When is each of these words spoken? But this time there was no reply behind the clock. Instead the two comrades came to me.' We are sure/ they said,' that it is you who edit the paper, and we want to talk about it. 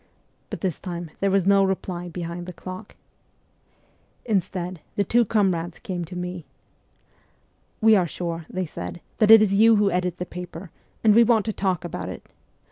But 0.49 0.61
this 0.61 0.79
time 0.79 1.11
there 1.19 1.29
was 1.29 1.45
no 1.45 1.63
reply 1.63 2.09
behind 2.09 2.47
the 2.47 2.53
clock. 2.53 2.95
Instead 4.25 4.81
the 4.95 5.03
two 5.03 5.23
comrades 5.25 5.77
came 5.77 6.05
to 6.05 6.15
me.' 6.15 6.47
We 7.81 7.95
are 7.95 8.07
sure/ 8.07 8.47
they 8.49 8.65
said,' 8.65 9.01
that 9.19 9.29
it 9.29 9.43
is 9.43 9.53
you 9.53 9.75
who 9.75 9.91
edit 9.91 10.17
the 10.17 10.25
paper, 10.25 10.71
and 11.03 11.13
we 11.13 11.23
want 11.23 11.45
to 11.45 11.53
talk 11.53 11.85
about 11.85 12.09
it. 12.09 12.31